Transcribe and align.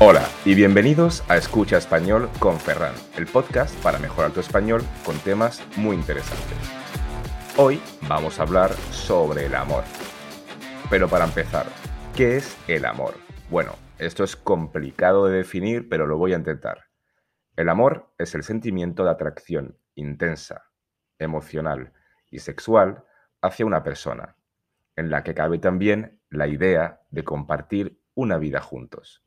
Hola 0.00 0.28
y 0.44 0.56
bienvenidos 0.56 1.22
a 1.30 1.36
Escucha 1.36 1.78
Español 1.78 2.28
con 2.40 2.58
Ferran, 2.58 2.94
el 3.16 3.26
podcast 3.26 3.80
para 3.80 4.00
mejorar 4.00 4.32
tu 4.32 4.40
español 4.40 4.82
con 5.04 5.16
temas 5.18 5.62
muy 5.76 5.94
interesantes. 5.94 6.58
Hoy 7.56 7.80
vamos 8.08 8.40
a 8.40 8.42
hablar 8.42 8.72
sobre 8.90 9.46
el 9.46 9.54
amor. 9.54 9.84
Pero 10.90 11.08
para 11.08 11.24
empezar, 11.24 11.66
¿qué 12.16 12.36
es 12.36 12.58
el 12.66 12.86
amor? 12.86 13.14
Bueno, 13.50 13.76
esto 13.98 14.24
es 14.24 14.34
complicado 14.34 15.26
de 15.26 15.36
definir, 15.36 15.88
pero 15.88 16.08
lo 16.08 16.18
voy 16.18 16.32
a 16.32 16.38
intentar. 16.38 16.86
El 17.54 17.68
amor 17.68 18.12
es 18.18 18.34
el 18.34 18.42
sentimiento 18.42 19.04
de 19.04 19.10
atracción 19.10 19.78
intensa, 19.94 20.64
emocional 21.20 21.92
y 22.32 22.40
sexual 22.40 23.04
hacia 23.40 23.64
una 23.64 23.84
persona, 23.84 24.36
en 24.96 25.10
la 25.10 25.22
que 25.22 25.34
cabe 25.34 25.58
también 25.58 26.20
la 26.30 26.48
idea 26.48 27.02
de 27.10 27.22
compartir 27.22 28.02
una 28.16 28.38
vida 28.38 28.60
juntos. 28.60 29.23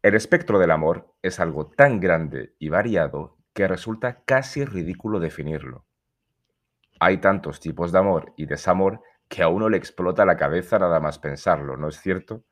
El 0.00 0.14
espectro 0.14 0.60
del 0.60 0.70
amor 0.70 1.12
es 1.22 1.40
algo 1.40 1.70
tan 1.70 1.98
grande 1.98 2.54
y 2.60 2.68
variado 2.68 3.36
que 3.52 3.66
resulta 3.66 4.22
casi 4.24 4.64
ridículo 4.64 5.18
definirlo. 5.18 5.86
Hay 7.00 7.18
tantos 7.18 7.58
tipos 7.58 7.90
de 7.90 7.98
amor 7.98 8.32
y 8.36 8.46
desamor 8.46 9.02
que 9.26 9.42
a 9.42 9.48
uno 9.48 9.68
le 9.68 9.76
explota 9.76 10.24
la 10.24 10.36
cabeza 10.36 10.78
nada 10.78 11.00
más 11.00 11.18
pensarlo, 11.18 11.76
¿no 11.76 11.88
es 11.88 12.00
cierto? 12.00 12.44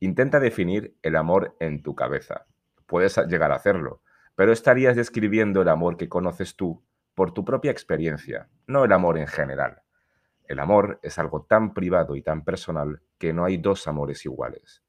Intenta 0.00 0.40
definir 0.40 0.96
el 1.02 1.14
amor 1.14 1.54
en 1.60 1.84
tu 1.84 1.94
cabeza. 1.94 2.46
Puedes 2.86 3.16
llegar 3.28 3.52
a 3.52 3.56
hacerlo, 3.56 4.02
pero 4.34 4.50
estarías 4.50 4.96
describiendo 4.96 5.62
el 5.62 5.68
amor 5.68 5.98
que 5.98 6.08
conoces 6.08 6.56
tú 6.56 6.82
por 7.14 7.32
tu 7.32 7.44
propia 7.44 7.70
experiencia, 7.70 8.48
no 8.66 8.84
el 8.84 8.90
amor 8.90 9.18
en 9.18 9.28
general. 9.28 9.82
El 10.46 10.58
amor 10.58 10.98
es 11.04 11.16
algo 11.20 11.42
tan 11.44 11.74
privado 11.74 12.16
y 12.16 12.22
tan 12.22 12.44
personal 12.44 13.02
que 13.18 13.32
no 13.32 13.44
hay 13.44 13.56
dos 13.56 13.86
amores 13.86 14.24
iguales 14.24 14.82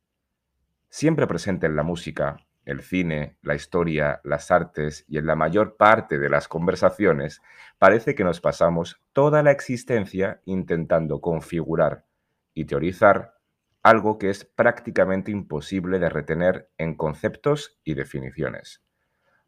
siempre 0.90 1.28
presente 1.28 1.68
en 1.68 1.76
la 1.76 1.84
música, 1.84 2.38
el 2.66 2.82
cine, 2.82 3.38
la 3.42 3.56
historia, 3.56 4.22
las 4.24 4.52
artes 4.52 5.06
y 5.08 5.18
en 5.18 5.26
la 5.26 5.36
mayor 5.36 5.78
parte 5.78 6.20
de 6.20 6.30
las 6.30 6.48
conversaciones, 6.48 7.42
parece 7.78 8.16
que 8.16 8.24
nos 8.24 8.42
pasamos 8.42 9.02
toda 9.14 9.42
la 9.44 9.52
existencia 9.52 10.42
intentando 10.46 11.22
configurar 11.22 12.06
y 12.54 12.66
teorizar 12.66 13.36
algo 13.82 14.18
que 14.18 14.30
es 14.30 14.46
prácticamente 14.46 15.32
imposible 15.32 16.00
de 16.00 16.10
retener 16.10 16.70
en 16.78 16.96
conceptos 16.96 17.80
y 17.84 17.94
definiciones. 17.94 18.84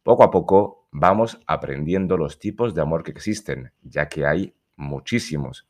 Poco 0.04 0.24
a 0.24 0.32
poco 0.32 0.88
vamos 0.92 1.40
aprendiendo 1.46 2.18
los 2.18 2.40
tipos 2.40 2.74
de 2.74 2.82
amor 2.82 3.04
que 3.04 3.12
existen, 3.12 3.72
ya 3.82 4.10
que 4.10 4.26
hay 4.26 4.56
muchísimos. 4.76 5.68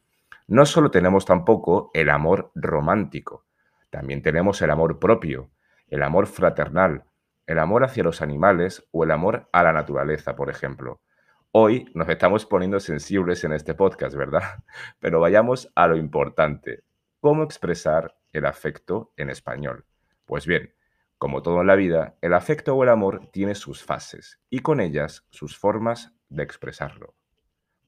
No 0.47 0.65
solo 0.65 0.91
tenemos 0.91 1.25
tampoco 1.25 1.91
el 1.93 2.09
amor 2.09 2.51
romántico, 2.55 3.45
también 3.89 4.21
tenemos 4.21 4.61
el 4.61 4.71
amor 4.71 4.99
propio, 4.99 5.49
el 5.91 6.03
amor 6.03 6.25
fraternal, 6.25 7.03
el 7.45 7.59
amor 7.59 7.83
hacia 7.83 8.03
los 8.03 8.21
animales 8.21 8.87
o 8.91 9.03
el 9.03 9.11
amor 9.11 9.49
a 9.51 9.61
la 9.61 9.73
naturaleza, 9.73 10.37
por 10.37 10.49
ejemplo. 10.49 11.01
Hoy 11.51 11.91
nos 11.93 12.07
estamos 12.07 12.45
poniendo 12.45 12.79
sensibles 12.79 13.43
en 13.43 13.51
este 13.51 13.73
podcast, 13.73 14.15
¿verdad? 14.15 14.63
Pero 14.99 15.19
vayamos 15.19 15.69
a 15.75 15.87
lo 15.87 15.97
importante. 15.97 16.85
¿Cómo 17.19 17.43
expresar 17.43 18.15
el 18.31 18.45
afecto 18.45 19.11
en 19.17 19.29
español? 19.29 19.85
Pues 20.25 20.47
bien, 20.47 20.73
como 21.17 21.41
todo 21.41 21.59
en 21.59 21.67
la 21.67 21.75
vida, 21.75 22.15
el 22.21 22.33
afecto 22.33 22.73
o 22.73 22.83
el 22.83 22.89
amor 22.89 23.29
tiene 23.33 23.53
sus 23.53 23.83
fases 23.83 24.39
y 24.49 24.59
con 24.59 24.79
ellas 24.79 25.27
sus 25.29 25.57
formas 25.57 26.15
de 26.29 26.43
expresarlo. 26.43 27.15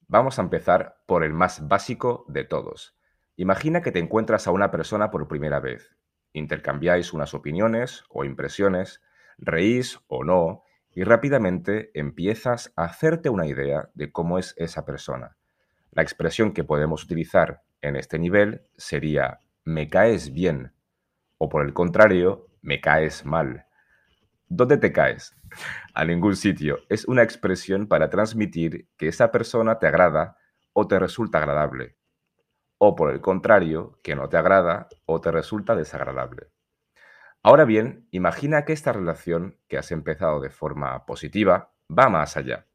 Vamos 0.07 0.39
a 0.39 0.41
empezar 0.41 0.97
por 1.05 1.23
el 1.23 1.31
más 1.31 1.69
básico 1.69 2.25
de 2.27 2.43
todos. 2.43 2.97
Imagina 3.37 3.81
que 3.81 3.93
te 3.93 3.99
encuentras 3.99 4.45
a 4.45 4.51
una 4.51 4.71
persona 4.71 5.09
por 5.09 5.29
primera 5.29 5.61
vez 5.61 5.95
intercambiáis 6.33 7.13
unas 7.13 7.33
opiniones 7.33 8.03
o 8.09 8.25
impresiones, 8.25 9.01
reís 9.37 9.99
o 10.07 10.23
no, 10.23 10.63
y 10.95 11.03
rápidamente 11.03 11.91
empiezas 11.93 12.71
a 12.75 12.85
hacerte 12.85 13.29
una 13.29 13.47
idea 13.47 13.89
de 13.93 14.11
cómo 14.11 14.37
es 14.37 14.53
esa 14.57 14.85
persona. 14.85 15.37
La 15.91 16.03
expresión 16.03 16.53
que 16.53 16.63
podemos 16.63 17.03
utilizar 17.03 17.63
en 17.81 17.95
este 17.95 18.19
nivel 18.19 18.63
sería 18.77 19.39
me 19.65 19.89
caes 19.89 20.33
bien 20.33 20.73
o 21.37 21.49
por 21.49 21.65
el 21.65 21.73
contrario, 21.73 22.47
me 22.61 22.79
caes 22.79 23.25
mal. 23.25 23.65
¿Dónde 24.47 24.77
te 24.77 24.91
caes? 24.91 25.35
A 25.93 26.05
ningún 26.05 26.35
sitio. 26.35 26.79
Es 26.89 27.05
una 27.05 27.23
expresión 27.23 27.87
para 27.87 28.09
transmitir 28.09 28.87
que 28.97 29.07
esa 29.07 29.31
persona 29.31 29.79
te 29.79 29.87
agrada 29.87 30.37
o 30.73 30.87
te 30.87 30.99
resulta 30.99 31.39
agradable 31.39 31.97
o 32.85 32.95
por 32.95 33.13
el 33.13 33.21
contrario, 33.21 33.97
que 34.03 34.13
no 34.13 34.27
te 34.27 34.35
agrada 34.35 34.89
o 35.05 35.21
te 35.21 35.31
resulta 35.31 35.73
desagradable. 35.73 36.49
Ahora 37.41 37.63
bien, 37.63 38.09
imagina 38.11 38.65
que 38.65 38.73
esta 38.73 38.91
relación, 38.91 39.57
que 39.69 39.77
has 39.77 39.93
empezado 39.93 40.41
de 40.41 40.49
forma 40.49 41.05
positiva, 41.05 41.71
va 41.89 42.09
más 42.09 42.35
allá. 42.35 42.67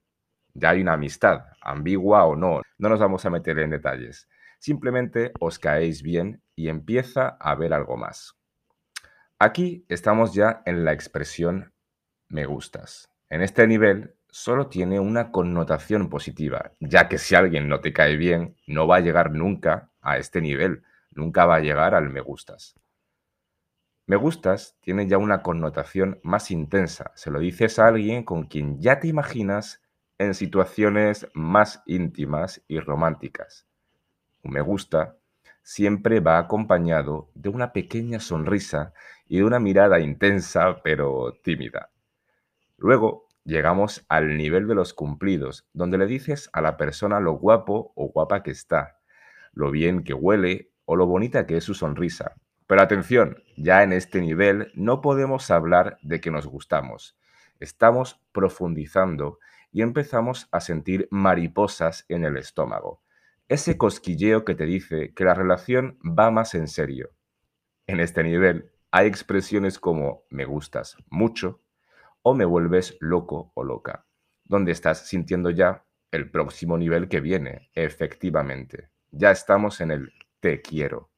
Ya 0.54 0.70
hay 0.70 0.80
una 0.80 0.94
amistad, 0.94 1.44
ambigua 1.60 2.24
o 2.24 2.36
no, 2.36 2.62
no 2.78 2.88
nos 2.88 3.00
vamos 3.00 3.26
a 3.26 3.30
meter 3.30 3.58
en 3.58 3.68
detalles. 3.68 4.30
Simplemente 4.58 5.32
os 5.40 5.58
caéis 5.58 6.02
bien 6.02 6.42
y 6.56 6.70
empieza 6.70 7.36
a 7.38 7.50
haber 7.50 7.74
algo 7.74 7.98
más. 7.98 8.34
Aquí 9.38 9.84
estamos 9.90 10.32
ya 10.32 10.62
en 10.64 10.86
la 10.86 10.94
expresión 10.94 11.74
me 12.30 12.46
gustas. 12.46 13.10
En 13.28 13.42
este 13.42 13.66
nivel 13.66 14.14
solo 14.30 14.68
tiene 14.68 15.00
una 15.00 15.30
connotación 15.30 16.08
positiva, 16.08 16.72
ya 16.80 17.08
que 17.08 17.18
si 17.18 17.34
alguien 17.34 17.68
no 17.68 17.80
te 17.80 17.92
cae 17.92 18.16
bien, 18.16 18.56
no 18.66 18.86
va 18.86 18.96
a 18.96 19.00
llegar 19.00 19.32
nunca 19.32 19.90
a 20.12 20.18
este 20.18 20.40
nivel, 20.40 20.82
nunca 21.10 21.46
va 21.46 21.56
a 21.56 21.60
llegar 21.60 21.94
al 21.94 22.10
me 22.10 22.20
gustas. 22.20 22.74
Me 24.06 24.16
gustas 24.16 24.76
tiene 24.80 25.06
ya 25.06 25.18
una 25.18 25.42
connotación 25.42 26.18
más 26.22 26.50
intensa, 26.50 27.12
se 27.14 27.30
lo 27.30 27.40
dices 27.40 27.78
a 27.78 27.88
alguien 27.88 28.24
con 28.24 28.44
quien 28.44 28.80
ya 28.80 29.00
te 29.00 29.08
imaginas 29.08 29.82
en 30.16 30.34
situaciones 30.34 31.28
más 31.34 31.82
íntimas 31.86 32.62
y 32.68 32.80
románticas. 32.80 33.66
Un 34.42 34.52
me 34.52 34.60
gusta 34.60 35.18
siempre 35.62 36.20
va 36.20 36.38
acompañado 36.38 37.30
de 37.34 37.50
una 37.50 37.72
pequeña 37.74 38.20
sonrisa 38.20 38.94
y 39.26 39.36
de 39.36 39.44
una 39.44 39.60
mirada 39.60 40.00
intensa 40.00 40.80
pero 40.82 41.34
tímida. 41.42 41.90
Luego 42.78 43.28
llegamos 43.44 44.06
al 44.08 44.36
nivel 44.36 44.66
de 44.66 44.74
los 44.74 44.94
cumplidos, 44.94 45.66
donde 45.72 45.98
le 45.98 46.06
dices 46.06 46.48
a 46.52 46.62
la 46.62 46.76
persona 46.76 47.20
lo 47.20 47.32
guapo 47.32 47.92
o 47.94 48.08
guapa 48.08 48.42
que 48.42 48.52
está, 48.52 48.97
lo 49.58 49.72
bien 49.72 50.04
que 50.04 50.14
huele 50.14 50.70
o 50.84 50.94
lo 50.94 51.06
bonita 51.06 51.44
que 51.44 51.56
es 51.56 51.64
su 51.64 51.74
sonrisa. 51.74 52.36
Pero 52.68 52.80
atención, 52.80 53.42
ya 53.56 53.82
en 53.82 53.92
este 53.92 54.20
nivel 54.20 54.70
no 54.74 55.00
podemos 55.00 55.50
hablar 55.50 55.98
de 56.00 56.20
que 56.20 56.30
nos 56.30 56.46
gustamos. 56.46 57.18
Estamos 57.58 58.20
profundizando 58.30 59.40
y 59.72 59.82
empezamos 59.82 60.48
a 60.52 60.60
sentir 60.60 61.08
mariposas 61.10 62.04
en 62.08 62.24
el 62.24 62.36
estómago. 62.36 63.02
Ese 63.48 63.76
cosquilleo 63.76 64.44
que 64.44 64.54
te 64.54 64.64
dice 64.64 65.12
que 65.12 65.24
la 65.24 65.34
relación 65.34 65.98
va 66.04 66.30
más 66.30 66.54
en 66.54 66.68
serio. 66.68 67.10
En 67.88 67.98
este 67.98 68.22
nivel 68.22 68.70
hay 68.92 69.08
expresiones 69.08 69.80
como 69.80 70.22
me 70.30 70.44
gustas 70.44 70.96
mucho, 71.08 71.62
o 72.22 72.32
me 72.32 72.44
vuelves 72.44 72.96
loco 73.00 73.50
o 73.54 73.64
loca, 73.64 74.06
donde 74.44 74.70
estás 74.70 75.08
sintiendo 75.08 75.50
ya 75.50 75.84
el 76.12 76.30
próximo 76.30 76.78
nivel 76.78 77.08
que 77.08 77.20
viene, 77.20 77.70
efectivamente. 77.74 78.90
Ya 79.10 79.30
estamos 79.30 79.80
en 79.80 79.90
el 79.90 80.12
te 80.40 80.60
quiero. 80.60 81.08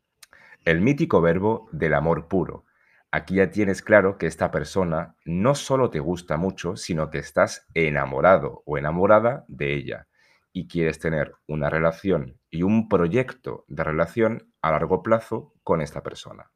El 0.65 0.81
mítico 0.81 1.21
verbo 1.21 1.69
del 1.73 1.95
amor 1.95 2.28
puro. 2.28 2.65
Aquí 3.11 3.37
ya 3.37 3.51
tienes 3.51 3.83
claro 3.83 4.19
que 4.19 4.27
esta 4.27 4.51
persona 4.51 5.17
no 5.25 5.55
solo 5.55 5.91
te 5.91 5.99
gusta 5.99 6.37
mucho, 6.37 6.77
sino 6.77 7.11
que 7.11 7.19
estás 7.19 7.67
enamorado 7.75 8.62
o 8.67 8.78
enamorada 8.78 9.45
de 9.49 9.75
ella 9.75 10.06
y 10.53 10.69
quieres 10.69 10.98
tener 10.98 11.34
una 11.47 11.71
relación 11.71 12.39
y 12.51 12.63
un 12.63 12.89
proyecto 12.89 13.65
de 13.69 13.84
relación 13.84 14.53
a 14.63 14.71
largo 14.71 15.03
plazo 15.03 15.53
con 15.65 15.81
esta 15.81 16.03
persona. 16.03 16.51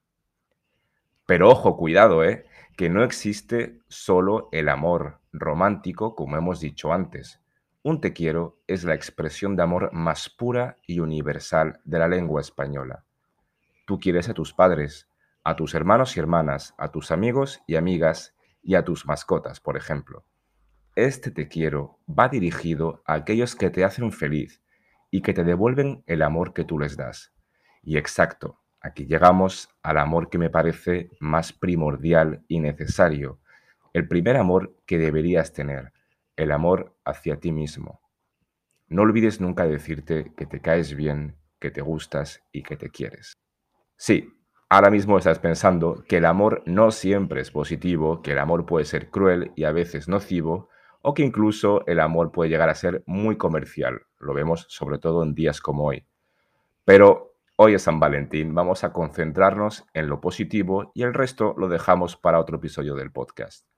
Pero 1.26 1.48
ojo, 1.48 1.76
cuidado, 1.76 2.24
¿eh? 2.24 2.44
que 2.76 2.90
no 2.90 3.02
existe 3.02 3.78
solo 3.88 4.48
el 4.52 4.68
amor 4.68 5.20
romántico, 5.32 6.14
como 6.14 6.36
hemos 6.36 6.60
dicho 6.60 6.92
antes. 6.92 7.40
Un 7.84 8.00
te 8.00 8.12
quiero 8.12 8.58
es 8.66 8.82
la 8.82 8.94
expresión 8.94 9.54
de 9.54 9.62
amor 9.62 9.90
más 9.92 10.28
pura 10.28 10.78
y 10.86 10.98
universal 10.98 11.80
de 11.84 12.00
la 12.00 12.08
lengua 12.08 12.40
española. 12.40 13.04
Tú 13.86 14.00
quieres 14.00 14.28
a 14.28 14.34
tus 14.34 14.52
padres, 14.52 15.08
a 15.44 15.54
tus 15.54 15.74
hermanos 15.74 16.16
y 16.16 16.20
hermanas, 16.20 16.74
a 16.78 16.90
tus 16.90 17.12
amigos 17.12 17.60
y 17.66 17.76
amigas 17.76 18.34
y 18.62 18.74
a 18.74 18.84
tus 18.84 19.06
mascotas, 19.06 19.60
por 19.60 19.76
ejemplo. 19.76 20.24
Este 20.96 21.30
te 21.30 21.46
quiero 21.46 22.00
va 22.08 22.28
dirigido 22.28 23.02
a 23.06 23.14
aquellos 23.14 23.54
que 23.54 23.70
te 23.70 23.84
hacen 23.84 24.10
feliz 24.10 24.62
y 25.12 25.20
que 25.20 25.34
te 25.34 25.44
devuelven 25.44 26.02
el 26.06 26.22
amor 26.22 26.54
que 26.54 26.64
tú 26.64 26.78
les 26.78 26.96
das. 26.96 27.34
Y 27.82 27.98
exacto, 27.98 28.64
Aquí 28.84 29.06
llegamos 29.06 29.70
al 29.82 29.96
amor 29.96 30.28
que 30.28 30.36
me 30.36 30.50
parece 30.50 31.08
más 31.18 31.54
primordial 31.54 32.44
y 32.48 32.60
necesario, 32.60 33.40
el 33.94 34.06
primer 34.06 34.36
amor 34.36 34.76
que 34.84 34.98
deberías 34.98 35.54
tener, 35.54 35.93
el 36.36 36.52
amor 36.52 36.96
hacia 37.04 37.40
ti 37.40 37.52
mismo. 37.52 38.00
No 38.88 39.02
olvides 39.02 39.40
nunca 39.40 39.66
decirte 39.66 40.32
que 40.36 40.46
te 40.46 40.60
caes 40.60 40.94
bien, 40.94 41.36
que 41.58 41.70
te 41.70 41.80
gustas 41.80 42.42
y 42.52 42.62
que 42.62 42.76
te 42.76 42.90
quieres. 42.90 43.34
Sí, 43.96 44.34
Ahora 44.74 44.90
mismo 44.90 45.18
estás 45.18 45.38
pensando 45.38 46.02
que 46.08 46.16
el 46.16 46.24
amor 46.24 46.62
no 46.66 46.90
siempre 46.90 47.40
es 47.40 47.52
positivo, 47.52 48.22
que 48.22 48.32
el 48.32 48.40
amor 48.40 48.66
puede 48.66 48.86
ser 48.86 49.08
cruel 49.08 49.52
y 49.54 49.64
a 49.64 49.70
veces 49.70 50.08
nocivo, 50.08 50.68
o 51.00 51.14
que 51.14 51.22
incluso 51.22 51.86
el 51.86 52.00
amor 52.00 52.32
puede 52.32 52.50
llegar 52.50 52.70
a 52.70 52.74
ser 52.74 53.04
muy 53.06 53.36
comercial. 53.36 54.00
Lo 54.18 54.34
vemos 54.34 54.66
sobre 54.68 54.98
todo 54.98 55.22
en 55.22 55.34
días 55.34 55.60
como 55.60 55.84
hoy. 55.84 56.06
Pero 56.84 57.36
hoy 57.56 57.74
es 57.74 57.82
San 57.82 58.00
Valentín, 58.00 58.52
vamos 58.52 58.82
a 58.82 58.92
concentrarnos 58.92 59.84
en 59.92 60.08
lo 60.08 60.20
positivo 60.20 60.90
y 60.92 61.02
el 61.02 61.14
resto 61.14 61.54
lo 61.56 61.68
dejamos 61.68 62.16
para 62.16 62.40
otro 62.40 62.56
episodio 62.56 62.96
del 62.96 63.12
podcast. 63.12 63.73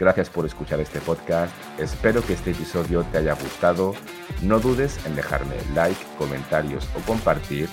Gracias 0.00 0.30
por 0.30 0.46
escuchar 0.46 0.80
este 0.80 0.98
podcast, 0.98 1.52
espero 1.78 2.24
que 2.24 2.32
este 2.32 2.52
episodio 2.52 3.04
te 3.12 3.18
haya 3.18 3.34
gustado, 3.34 3.92
no 4.40 4.58
dudes 4.58 4.98
en 5.04 5.14
dejarme 5.14 5.56
like, 5.74 6.00
comentarios 6.16 6.88
o 6.96 7.00
compartir 7.06 7.68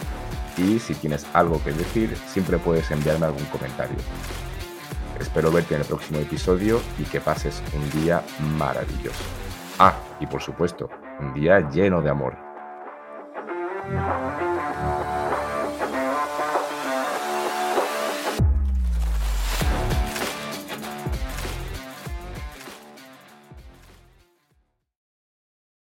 y 0.57 0.77
si 0.77 0.93
tienes 0.93 1.25
algo 1.31 1.63
que 1.63 1.71
decir 1.71 2.13
siempre 2.27 2.57
puedes 2.57 2.91
enviarme 2.91 3.27
algún 3.27 3.45
comentario. 3.45 3.95
Espero 5.21 5.53
verte 5.53 5.75
en 5.75 5.81
el 5.81 5.87
próximo 5.87 6.19
episodio 6.19 6.81
y 6.99 7.03
que 7.03 7.21
pases 7.21 7.63
un 7.73 8.01
día 8.01 8.21
maravilloso. 8.57 9.23
Ah, 9.79 9.95
y 10.19 10.27
por 10.27 10.41
supuesto, 10.41 10.89
un 11.21 11.33
día 11.33 11.69
lleno 11.69 12.01
de 12.01 12.09
amor. 12.09 12.37